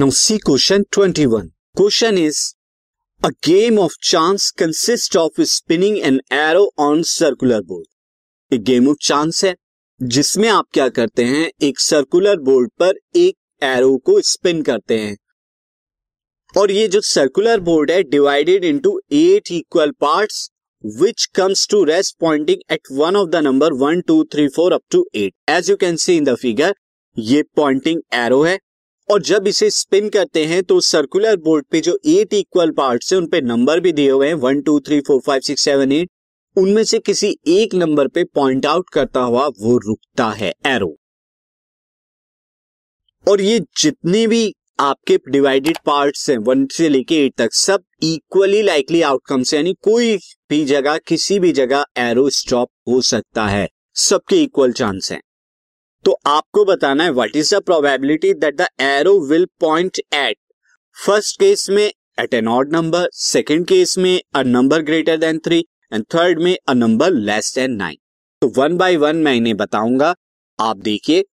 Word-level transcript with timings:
Now 0.00 0.10
C 0.10 0.36
question 0.38 0.84
21 0.98 1.48
question 1.76 2.18
is 2.18 2.38
a 3.22 3.28
game 3.46 3.78
of 3.78 3.94
chance 4.02 4.50
consist 4.50 5.16
of 5.16 5.40
spinning 5.42 5.98
an 5.98 6.20
arrow 6.32 6.62
on 6.78 7.02
circular 7.02 7.60
board 7.62 8.54
एक 8.54 8.62
game 8.62 8.88
of 8.88 8.96
chance 9.02 9.44
है, 9.44 9.54
जिसमें 10.00 10.48
आप 10.48 10.66
क्या 10.72 10.88
करते 10.88 11.24
हैं, 11.24 11.50
एक 11.62 11.80
सर्कुलर 11.80 12.38
बोर्ड 12.40 12.70
पर 12.78 12.94
एक 13.16 13.64
एरो 13.64 13.96
को 13.96 14.20
स्पिन 14.20 14.62
करते 14.62 14.98
हैं। 14.98 15.16
और 16.54 16.70
ये 16.70 16.86
जो 16.88 17.00
सर्कुलर 17.00 17.60
बोर्ड 17.60 17.90
है 17.90 18.02
divided 18.02 18.64
into 18.64 18.98
eight 19.12 19.52
equal 19.52 19.90
parts 20.00 20.50
which 20.84 21.26
comes 21.34 21.66
to 21.70 21.82
rest 21.84 22.16
pointing 22.20 22.72
at 22.72 22.92
one 22.92 23.16
of 23.16 23.28
the 23.28 23.44
number 23.44 23.72
one 23.82 24.00
two 24.00 24.22
three 24.24 24.48
four 24.48 24.72
up 24.72 24.82
to 24.90 25.06
eight 25.16 25.34
as 25.50 25.70
you 25.70 25.76
can 25.76 25.96
see 25.96 26.16
in 26.16 26.24
the 26.24 26.36
figure 26.36 26.74
ये 27.16 27.42
pointing 27.56 28.02
arrow 28.14 28.42
है 28.42 28.58
और 29.10 29.22
जब 29.22 29.46
इसे 29.48 29.68
spin 29.70 30.08
करते 30.08 30.44
हैं 30.46 30.62
तो 30.62 30.80
circular 30.80 31.36
board 31.36 31.64
पे 31.70 31.80
जो 31.80 31.98
एट 32.06 32.34
इक्वल 32.34 32.70
पार्ट 32.70 33.04
है, 33.12 33.18
उनपे 33.18 33.40
नंबर 33.40 33.80
भी 33.80 33.92
दिए 33.92 34.10
हुए 34.10 34.26
हैं 34.26 34.34
one 34.34 34.60
two 34.60 34.78
three 34.80 35.00
four 35.00 35.20
five 35.20 35.40
six 35.40 35.62
seven 35.62 35.92
eight 35.92 36.10
उनमें 36.56 36.82
से 36.84 36.98
किसी 36.98 37.34
एक 37.48 37.74
नंबर 37.74 38.08
पे 38.08 38.24
पॉइंट 38.24 38.66
आउट 38.66 38.90
करता 38.90 39.20
हुआ 39.20 39.46
वो 39.58 39.76
रुकता 39.78 40.28
है 40.30 40.52
एरो 40.66 40.94
और 43.26 43.40
ये 43.40 43.58
जितने 43.76 44.26
भी 44.26 44.52
आपके 44.80 45.16
डिवाइडेड 45.28 45.78
पार्ट्स 45.86 46.28
हैं 46.30 46.36
वन 46.38 46.66
से 46.66 46.88
लेके 46.88 47.24
एट 47.24 47.34
तक, 47.36 47.52
सब 47.52 47.82
इक्वली 48.02 48.62
लाइकली 48.62 49.02
आउटकम्स 49.02 49.54
यानी 49.54 49.74
कोई 49.82 50.16
भी 50.50 50.64
जगह, 50.64 50.98
किसी 50.98 51.38
भी 51.38 51.52
जगह 51.52 51.84
एरो 51.98 52.28
स्टॉप 52.30 52.70
हो 52.88 53.00
सकता 53.00 53.46
है, 53.46 53.68
सबके 53.96 54.42
इक्वल 54.42 54.72
चांस 54.72 55.10
हैं. 55.12 55.20
तो 56.04 56.12
आपको 56.26 56.64
बताना 56.64 57.04
है 57.04 57.10
what 57.10 57.36
is 57.36 57.54
the 57.54 57.60
probability 57.62 58.32
that 58.34 58.56
the 58.56 58.66
arrow 58.80 59.18
will 59.26 59.46
point 59.60 59.98
at 59.98 60.36
first 60.96 61.38
case 61.40 61.68
में 61.70 61.84
at 61.84 62.34
an 62.34 62.48
odd 62.48 62.72
number 62.72 63.08
second 63.14 63.66
case 63.66 63.96
में 63.98 64.20
a 64.34 64.42
number 64.42 64.82
greater 64.82 65.16
than 65.16 65.38
three 65.38 65.58
and 65.92 66.04
third 66.14 66.40
में 66.40 66.56
a 66.68 66.74
number 66.74 67.10
less 67.10 67.54
than 67.54 67.72
nine 67.72 67.96
तो 68.42 68.52
one 68.56 68.76
by 68.76 68.96
one 68.96 69.16
मैं 69.16 69.34
इन्हें 69.34 69.56
बताऊँगा। 69.56 70.14
आप 70.58 70.76
देखिए। 70.76 71.24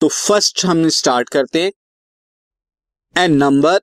तो 0.00 0.08
फ़र्स्ट 0.08 0.64
हम 0.64 0.88
स्टार्ट 0.88 1.28
करते 1.28 1.62
हैं। 1.62 1.72
An 3.16 3.36
number 3.36 3.78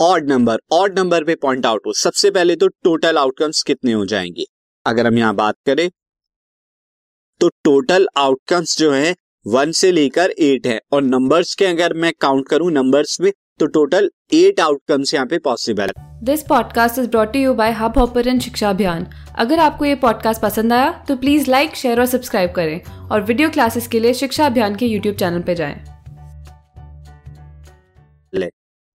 odd 0.00 0.28
number 0.28 0.58
odd 0.72 0.98
number 0.98 1.24
पे 1.24 1.34
पॉइंट 1.34 1.66
आउट 1.66 1.86
हो। 1.86 1.92
सबसे 1.92 2.30
पहले 2.30 2.56
तो 2.56 2.68
टोटल 2.84 3.18
आउटकम्स 3.18 3.62
कितने 3.62 3.92
हो 3.92 4.04
जाएँगे? 4.06 4.44
अगर 4.86 5.06
हम 5.06 5.18
यहाँ 5.18 5.34
बात 5.34 5.56
करें 5.66 5.88
तो 7.40 7.48
टोटल 7.64 8.06
आउटकम्स 8.16 8.76
जो 8.78 8.90
है 8.92 9.14
वन 9.46 9.72
से 9.72 9.90
लेकर 9.92 10.30
एट 10.30 10.66
है। 10.66 10.78
और 10.92 11.02
नंबर्स 11.02 11.54
के 11.54 11.66
अगर 11.66 11.92
मैं 11.94 12.12
काउंट 12.20 12.48
करूँ 12.48 12.70
नंबर्स 12.72 13.20
में 13.20 13.30
तो 13.60 13.66
टोटल 13.66 14.10
एट 14.34 14.60
आउटकम्स 14.60 15.14
यहाँ 15.14 15.26
पे 15.26 15.38
पॉसिबल 15.38 15.90
है। 15.98 16.04
This 16.24 16.42
podcast 16.42 16.98
is 16.98 17.08
brought 17.08 17.36
you 17.36 17.54
by 17.54 17.72
Hub 17.72 17.98
Hopper 17.98 18.38
Shiksha 18.38 18.70
Abhiyan 18.70 19.06
अगर 19.38 19.58
आपको 19.58 19.84
ये 19.84 19.94
पॉडकास्ट 19.96 20.42
पसंद 20.42 20.72
आया 20.72 20.90
तो 21.08 21.16
प्लीज़ 21.16 21.50
लाइक 21.50 21.76
शेयर 21.76 22.00
और 22.00 22.06
सब्सक्राइब 22.06 22.52
करें। 22.52 23.08
और 23.10 23.22
वीडियो 23.22 23.50
क्लासेस 23.50 23.88
के 23.88 24.00
लिए 24.00 24.14
शिक्षा 24.14 24.46
अभियान 24.46 24.76
के 24.76 24.86
यूट्यूब 24.86 25.16
चैनल 25.16 25.42
पे 25.42 25.54
जाएँ। 25.54 25.74
ले। 28.32 28.50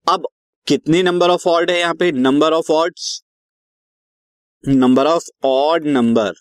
अब 0.06 0.26
कितने 0.66 1.02
नंबर 1.02 1.30
ऑफ़ 1.30 1.48
ऑर्ड 1.48 1.70
है 1.70 1.78
यहाँ 1.78 1.94
पे? 1.94 2.12
Number 2.12 2.52
of 2.52 2.72
odds 2.72 3.20
number 4.64 5.06
of 5.06 5.30
odd 5.44 5.86
number 5.86 6.32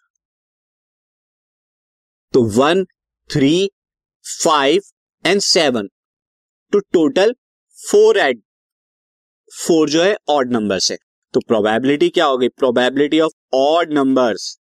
तो 2.33 2.41
one, 2.51 2.83
three, 3.29 3.69
five 4.25 4.81
and 5.25 5.41
seven. 5.41 5.87
तो 6.73 6.79
टोटल 6.93 7.33
फोर 7.77 8.17
एड, 8.19 8.41
फोर 9.51 9.89
जो 9.89 10.03
है 10.03 10.15
ऑड 10.29 10.51
नंबर्स 10.53 10.91
है 10.91 10.97
तो 11.33 11.39
प्रोबेबिलिटी 11.47 12.09
क्या 12.09 12.25
होगी? 12.25 12.47
Probability 12.49 13.19
of 13.19 13.33
odd 13.55 13.93
numbers 13.93 14.57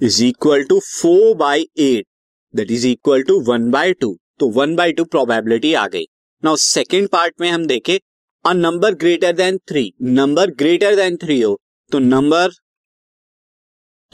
is 0.00 0.22
equal 0.24 0.64
to 0.64 0.78
four 0.80 1.34
by 1.36 1.66
eight 1.80 2.06
that 2.54 2.70
is 2.70 2.86
equal 2.86 3.22
to 3.22 3.38
one 3.50 3.70
by 3.70 3.92
two 3.94 4.16
तो 4.40 4.48
one 4.50 4.74
by 4.76 4.92
two 4.92 5.04
probability 5.06 5.74
आ 5.74 5.86
गई। 5.88 6.04
नाउ 6.42 6.56
सेकेंड 6.58 7.08
पार्ट 7.08 7.40
में 7.40 7.50
हम 7.50 7.66
देखें 7.66 7.98
a 8.44 8.52
number 8.54 8.94
greater 8.94 9.32
than 9.36 9.58
three 9.68 9.92
number 10.02 10.50
greater 10.58 10.96
than 10.96 11.16
three 11.16 11.40
हो 11.40 11.58
तो 11.92 11.98
number 11.98 12.50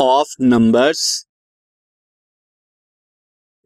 of 0.01 0.35
numbers 0.41 1.01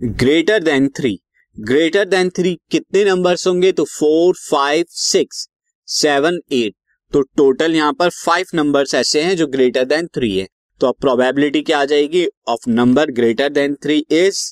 greater 0.00 0.62
than 0.64 0.88
three 0.98 1.18
greater 1.56 2.04
than 2.04 2.30
three 2.36 2.54
कितने 2.70 3.04
numbers 3.04 3.46
होंगे? 3.46 3.72
तो 3.72 3.84
four 3.84 4.34
five 4.40 4.84
six 4.90 5.46
seven 5.88 6.38
eight 6.52 6.74
तो 7.12 7.22
टोटल 7.36 7.74
यहाँ 7.74 7.92
पर 7.92 8.10
फाइव 8.16 8.46
नंबर्स 8.54 8.94
ऐसे 8.94 9.22
हैं 9.22 9.36
जो 9.36 9.46
ग्रेटर 9.46 9.84
देन 9.84 10.06
थ्री 10.14 10.36
है। 10.38 10.46
तो 10.80 10.86
अब 10.86 10.94
प्रोबेबिलिटी 11.00 11.62
क्या 11.62 11.80
आ 11.80 11.84
जाएगी? 11.84 12.26
Of 12.48 12.68
number 12.68 13.10
greater 13.12 13.48
than 13.52 13.74
three 13.82 13.98
is 14.10 14.42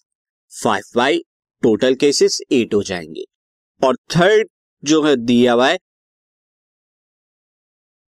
five 0.52 0.82
by 0.96 1.22
total 1.62 1.94
cases 1.94 2.40
eight 2.52 2.74
हो 2.74 2.82
जाएँगे। 2.82 3.24
और 3.82 3.96
थर्ड 4.16 4.48
जो 4.82 5.02
है 5.04 5.16
दिया 5.16 5.52
हुआ 5.52 5.68
है 5.68 5.78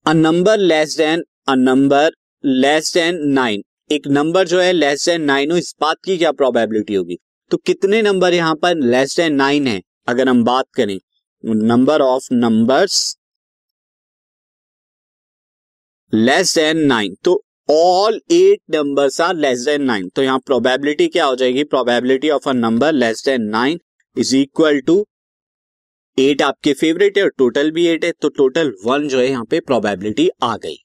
a 0.06 0.14
number 0.14 0.58
less 0.60 0.98
than 0.98 1.24
a 1.50 1.56
number 1.58 2.12
less 2.44 2.94
than 2.94 3.18
nine 3.30 3.64
एक 3.92 4.08
नंबर 4.10 4.48
जो 4.48 4.60
है 4.60 4.72
लेस 4.74 5.06
देन 5.06 5.22
नाइन 5.22 5.52
हो, 5.52 5.58
इस 5.58 5.74
बात 5.82 5.98
की 6.06 6.18
क्या 6.18 6.32
प्रोबेबिलिटी 6.32 6.94
होगी? 6.94 7.18
तो 7.52 7.58
कितने 7.58 8.02
नंबर 8.02 8.34
यहाँ 8.34 8.56
पर 8.56 8.76
लेस 8.78 9.16
देन 9.18 9.36
नाइन 9.36 9.68
है? 9.68 9.82
अगर 10.08 10.30
हम 10.30 10.44
बात 10.44 10.66
करें 10.76 10.98
number 11.44 12.02
of 12.02 12.28
numbers 12.34 13.16
less 16.14 16.56
than 16.56 16.86
nine 16.88 17.16
तो 17.24 17.42
all 17.70 18.20
eight 18.32 18.76
numbers 18.76 19.22
are 19.22 19.36
less 19.36 19.66
than 19.66 19.84
nine 19.84 20.10
तो 20.10 20.24
यहाँ 20.24 20.40
प्रोबेबिलिटी 20.46 21.08
क्या 21.08 21.26
हो 21.26 21.36
जाएगी? 21.36 21.64
Probability 21.66 22.30
of 22.30 22.50
a 22.50 22.54
number 22.54 22.94
less 22.94 23.24
than 23.26 23.50
nine 23.50 23.80
is 24.18 24.36
equal 24.36 24.80
to 24.82 25.04
eight 26.18 26.42
आपके 26.42 26.74
फेवरेट 26.76 27.18
है 27.18 27.24
और 27.24 27.30
टोटल 27.38 27.72
भी 27.72 27.88
एट 27.88 28.06
है 28.06 28.12
तो 28.12 28.30
टोटल 28.30 28.74
वन 28.86 29.08
जो 29.08 29.20
है, 29.20 29.30
यहाँ 29.30 29.46
पे 29.46 29.60
प्रोबेबिलिटी 29.62 30.30
आ 30.44 30.56
गई। 30.58 30.76